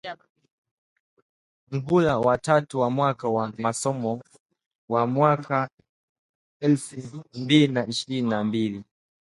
[1.71, 4.21] Muhula wa tatu wa mwaka wa masomo
[4.89, 5.69] wa mwaka
[6.59, 8.83] elfu mbili na ishrini na mbili